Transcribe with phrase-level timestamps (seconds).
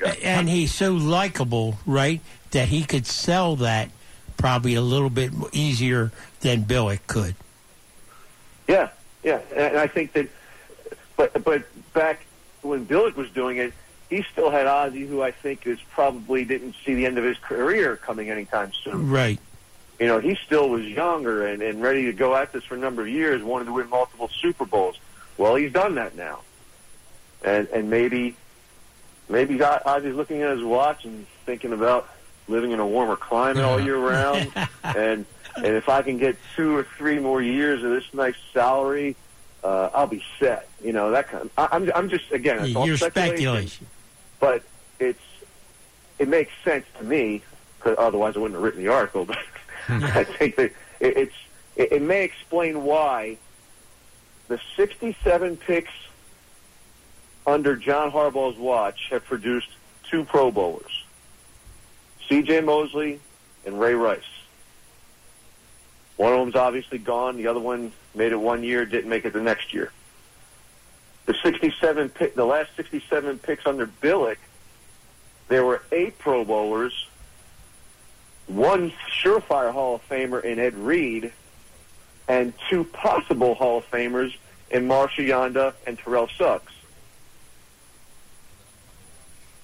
[0.00, 0.12] ago.
[0.22, 3.90] And he's so likable, right, that he could sell that
[4.36, 7.34] probably a little bit easier than Billick could.
[8.66, 8.90] Yeah,
[9.22, 10.28] yeah, and I think that,
[11.16, 12.24] but but back
[12.62, 13.72] when Billick was doing it,
[14.10, 17.38] he still had Ozzie, who I think is probably didn't see the end of his
[17.38, 19.10] career coming anytime soon.
[19.10, 19.38] Right.
[19.98, 22.78] You know, he still was younger and, and ready to go at this for a
[22.78, 24.98] number of years, wanted to win multiple Super Bowls.
[25.36, 26.40] Well, he's done that now,
[27.42, 28.36] and and maybe
[29.28, 32.08] maybe Ozzie's looking at his watch and thinking about
[32.48, 34.50] living in a warmer climate all year round,
[34.84, 39.16] and and if I can get two or three more years of this nice salary,
[39.64, 40.68] uh, I'll be set.
[40.82, 41.44] You know that kind.
[41.44, 43.86] Of, I, I'm I'm just again, it's all Your speculation,
[44.40, 44.62] but
[44.98, 45.20] it's
[46.18, 47.42] it makes sense to me.
[47.80, 49.26] Cause otherwise, I wouldn't have written the article.
[49.88, 51.34] But I think that it, it's
[51.76, 53.38] it, it may explain why
[54.48, 55.92] the 67 picks
[57.48, 59.70] under John Harbaugh's watch have produced
[60.10, 61.04] two Pro Bowlers,
[62.28, 62.60] C.J.
[62.60, 63.20] Mosley
[63.64, 64.20] and Ray Rice.
[66.18, 67.36] One of them's obviously gone.
[67.36, 69.92] The other one made it one year, didn't make it the next year.
[71.24, 74.38] The 67 pick, the last 67 picks under Billick,
[75.48, 77.06] there were eight Pro Bowlers,
[78.46, 81.32] one surefire Hall of Famer in Ed Reed,
[82.26, 84.34] and two possible Hall of Famers
[84.70, 86.72] in Marshall Yanda and Terrell Suggs.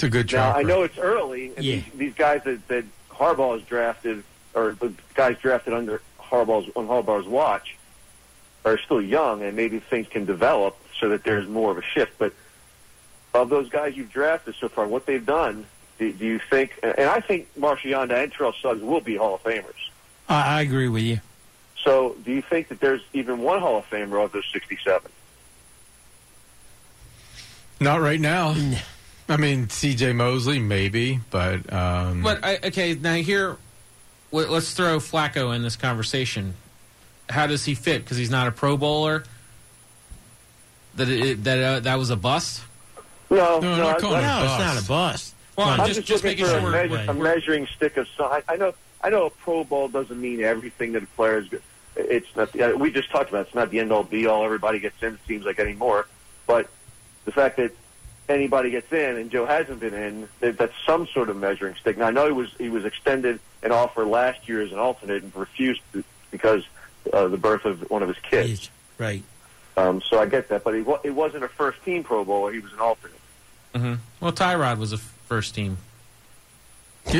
[0.00, 0.54] It's a good Now.
[0.54, 1.74] I know it's early, and Yeah.
[1.76, 6.88] these, these guys that, that Harbaugh has drafted, or the guys drafted under Harbaugh's on
[6.88, 7.76] Harbaugh's watch,
[8.64, 12.14] are still young, and maybe things can develop so that there's more of a shift.
[12.16, 12.32] But
[13.34, 15.66] of those guys you've drafted so far, what they've done,
[15.98, 16.72] do, do you think?
[16.82, 19.90] And I think Marshall Yanda and Terrell Suggs will be Hall of Famers.
[20.30, 21.20] I, I agree with you.
[21.84, 25.10] So, do you think that there's even one Hall of Famer out of those 67?
[27.80, 28.54] Not right now.
[29.30, 30.12] I mean, C.J.
[30.12, 33.56] Mosley maybe, but um, But I, okay, now here,
[34.32, 36.54] let- let's throw Flacco in this conversation.
[37.28, 38.02] How does he fit?
[38.02, 39.22] Because he's not a Pro Bowler.
[40.96, 42.62] That it, that uh, that was a bust.
[43.30, 45.34] No, No, no, not I- I- No, it's not a bust.
[45.56, 46.68] Well, I'm I'm just, just, just looking making for sure.
[46.68, 48.26] a, measure, a measuring stick of some.
[48.32, 48.74] I, I know.
[49.02, 51.48] I know a Pro Bowl doesn't mean everything that a player is.
[51.48, 51.62] good.
[51.96, 52.52] It's not.
[52.52, 53.40] The, we just talked about.
[53.42, 53.46] It.
[53.46, 54.44] It's not the end all be all.
[54.44, 55.14] Everybody gets in.
[55.14, 56.06] It seems like anymore.
[56.48, 56.68] But
[57.26, 57.72] the fact that
[58.30, 61.98] anybody gets in and Joe hasn't been in, that, that's some sort of measuring stick.
[61.98, 65.22] Now I know he was he was extended an offer last year as an alternate
[65.22, 66.64] and refused to, because
[67.12, 68.48] of the birth of one of his kids.
[68.50, 69.22] Yes, Right.
[69.76, 72.52] Um, so I get that, but he, it wasn't a first team Pro Bowler.
[72.52, 73.16] He was an alternate.
[73.74, 73.98] Mhm.
[74.20, 75.78] Well, Tyrod was a first team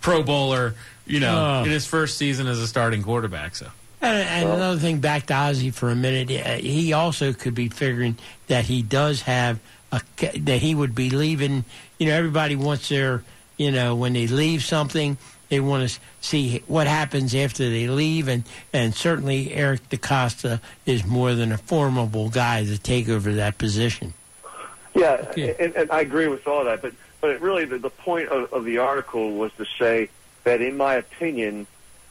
[0.00, 0.74] Pro Bowler.
[1.06, 1.64] You know, Oh.
[1.64, 3.56] in his first season as a starting quarterback.
[3.56, 3.68] So
[4.04, 6.30] And, and another thing, back to Ozzie for a minute.
[6.46, 8.16] uh, He also could be figuring
[8.48, 9.58] that he does have
[9.92, 10.00] a
[10.38, 11.64] that he would be leaving.
[11.98, 13.22] You know, everybody wants their
[13.56, 15.16] you know when they leave something,
[15.48, 21.04] they want to see what happens after they leave, and and certainly Eric DeCosta is
[21.04, 24.12] more than a formidable guy to take over that position.
[24.94, 25.52] Yeah, Yeah.
[25.58, 28.52] And, and I agree with all that, but but it really the, the point of,
[28.52, 30.08] of the article was to say
[30.44, 31.66] that, in my opinion,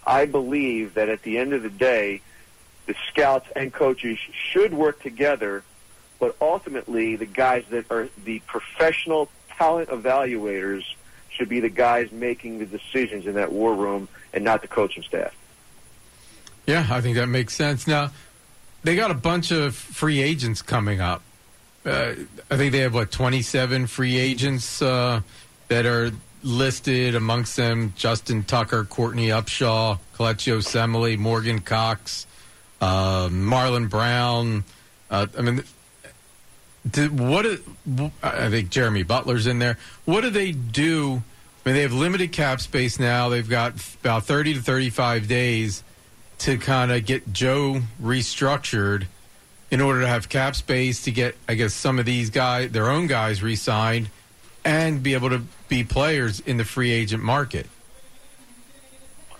[0.06, 2.22] I believe that at the end of the day,
[2.86, 5.64] the scouts and coaches should work together,
[6.20, 10.84] but ultimately the guys that are the professional talent evaluators
[11.30, 15.04] should be the guys making the decisions in that war room and not the coaching
[15.04, 15.34] staff.
[16.68, 17.88] yeah, I think that makes sense.
[17.88, 18.12] Now
[18.84, 21.22] they got a bunch of free agents coming up.
[21.86, 22.14] Uh,
[22.50, 25.22] I think they have what twenty-seven free agents uh,
[25.68, 26.12] that are
[26.44, 32.28] listed amongst them: Justin Tucker, Courtney Upshaw, Kelechi Osemele, Morgan Cox,
[32.82, 34.64] uh, Marlon Brown.
[35.10, 35.64] Uh, I mean,
[36.90, 37.44] did, what?
[37.44, 39.78] do- I think Jeremy Butler's in there.
[40.06, 41.24] What do they do?
[41.66, 43.30] I mean, they have limited cap space now.
[43.30, 45.84] They've got about thirty to thirty-five days
[46.40, 49.06] to kind of get Joe restructured
[49.72, 52.90] in order to have cap space to get, I guess, some of these guys, their
[52.90, 54.10] own guys, re-signed,
[54.66, 57.68] and be able to be players in the free agent market.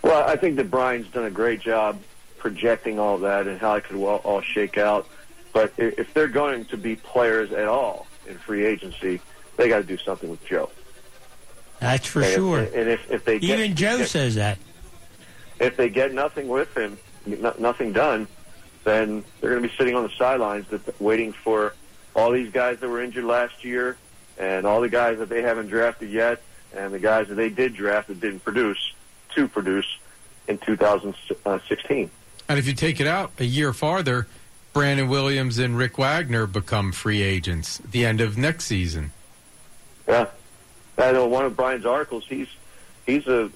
[0.02, 1.98] Well, I think that Brian's done a great job
[2.38, 5.06] projecting all that and how it could well all shake out.
[5.52, 9.20] But if they're going to be players at all in free agency,
[9.56, 10.68] they got to do something with Joe.
[11.80, 12.60] That's for and sure.
[12.60, 14.58] If, and if, if they get, Even Joe get- says that.
[15.58, 16.98] if they get nothing with him,
[17.58, 18.26] nothing done,
[18.84, 21.74] then they're going to be sitting on the sidelines, that, waiting for
[22.14, 23.96] all these guys that were injured last year,
[24.38, 26.42] and all the guys that they haven't drafted yet,
[26.74, 28.92] and the guys that they did draft that didn't produce
[29.34, 29.86] to produce
[30.48, 32.10] in 2016.
[32.48, 34.26] And if you take it out a year farther,
[34.72, 39.12] Brandon Williams and Rick Wagner become free agents at the end of next season.
[40.06, 40.26] Yeah,
[40.98, 42.24] I know one of Brian's articles.
[42.28, 42.48] He's
[43.06, 43.50] he's a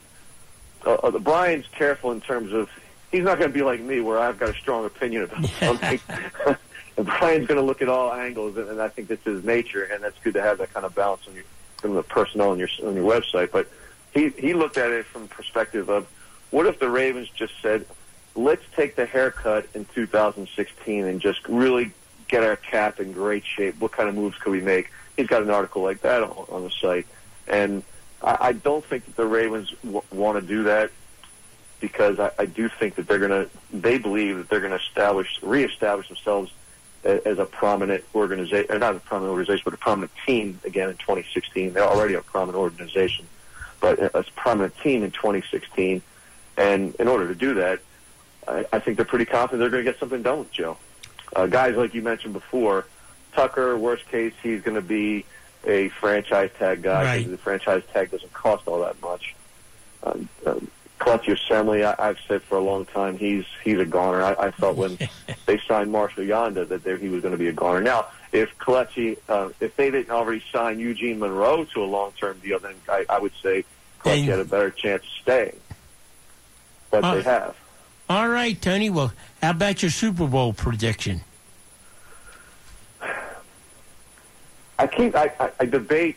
[0.87, 2.71] uh, uh, Brian's careful in terms of
[3.11, 6.01] he's not going to be like me where I've got a strong opinion about something.
[7.03, 10.19] Brian's going to look at all angles, and, I think that's his nature, and that's
[10.21, 11.45] good to have that kind of balance on your
[11.79, 13.53] from the personnel on your on your website.
[13.53, 13.69] But
[14.13, 16.07] he he looked at it from the perspective of
[16.51, 17.87] what if the Ravens just said,
[18.35, 21.93] let's take the haircut in 2016 and just really
[22.27, 23.79] get our cap in great shape.
[23.79, 24.91] What kind of moves could we make?
[25.17, 27.07] He's got an article like that on, on the site,
[27.47, 27.85] and
[28.23, 30.91] I, I don't think that the Ravens w- want to do that
[31.81, 33.51] because I, I do think that they're going to.
[33.73, 36.51] They believe that they're going to establish, reestablish themselves
[37.05, 40.97] as a prominent organization, or not a prominent organization, but a prominent team again in
[40.97, 41.73] 2016.
[41.73, 43.27] They're already a prominent organization,
[43.81, 46.03] but a a prominent team in 2016.
[46.57, 47.81] And in order to do that,
[48.49, 50.77] I, I think they're pretty confident they're going to get something done with Joe.
[51.37, 52.87] Uh, guys like you mentioned before,
[53.33, 55.25] Tucker, worst case, he's going to be
[55.67, 57.17] a franchise tag guy Right.
[57.19, 59.35] because the franchise tag doesn't cost all that much.
[60.03, 60.69] Um, um,
[60.99, 64.23] Kelechi Osemele, I, I've said for a long time, he's he's a goner.
[64.23, 64.99] I, I thought when
[65.47, 67.81] they signed Marshall Yanda that there, he was going to be a goner.
[67.81, 72.59] Now, if Kelechi, uh, if they didn't already sign Eugene Monroe to a long-term deal,
[72.59, 73.65] then I, I would say
[74.01, 75.57] Kelechi had a better chance of staying.
[76.91, 77.57] But Uh, they have.
[78.11, 78.91] All right, Tony.
[78.91, 79.13] Well,
[79.43, 81.21] how about your Super Bowl prediction?
[84.79, 86.17] I keep I, I, I debate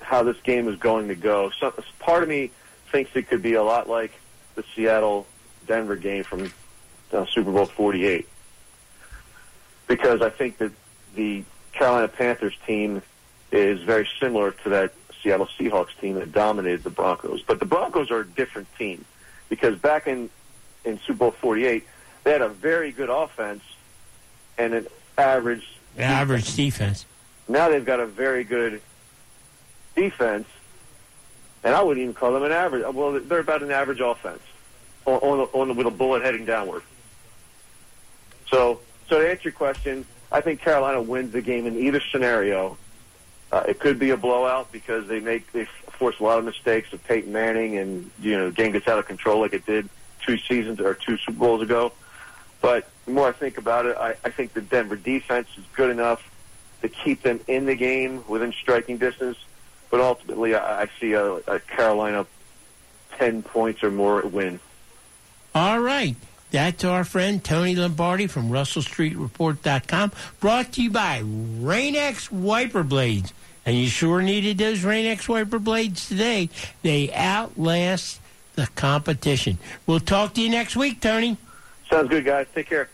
[0.00, 1.50] how this game is going to go.
[1.58, 2.50] So, part of me
[2.90, 4.12] thinks it could be a lot like
[4.54, 5.26] the Seattle
[5.66, 6.52] Denver game from
[7.12, 8.28] uh, Super Bowl 48
[9.86, 10.72] because I think that
[11.14, 13.02] the Carolina Panthers team
[13.50, 14.92] is very similar to that
[15.22, 17.42] Seattle Seahawks team that dominated the Broncos.
[17.42, 19.04] But the Broncos are a different team
[19.48, 20.30] because back in
[20.84, 21.84] in Super Bowl 48
[22.24, 23.62] they had a very good offense
[24.56, 24.86] and an
[25.16, 27.06] average Average defense.
[27.48, 28.80] now they've got a very good
[29.96, 30.46] defense,
[31.64, 32.84] and I wouldn't even call them an average.
[32.94, 34.42] Well, they're about an average offense
[35.06, 36.82] on, on, on with a bullet heading downward.
[38.50, 42.76] So, so to answer your question, I think Carolina wins the game in either scenario.
[43.50, 46.92] Uh, it could be a blowout because they make they force a lot of mistakes
[46.92, 49.88] of Peyton Manning, and you know, the game gets out of control like it did
[50.24, 51.92] two seasons or two Super Bowls ago.
[52.60, 55.90] But the more I think about it, I, I think the Denver defense is good
[55.90, 56.30] enough
[56.82, 59.38] to keep them in the game within striking distance.
[59.90, 62.26] But ultimately, I, I see a, a Carolina
[63.18, 64.60] 10 points or more win.
[65.54, 66.16] All right.
[66.50, 73.34] That's our friend Tony Lombardi from RussellStreetReport.com, brought to you by Rain-X Wiper Blades.
[73.66, 76.48] And you sure needed those Rain-X Wiper Blades today.
[76.82, 78.20] They outlast
[78.54, 79.58] the competition.
[79.86, 81.36] We'll talk to you next week, Tony.
[81.90, 82.46] Sounds good, guys.
[82.54, 82.86] Take care.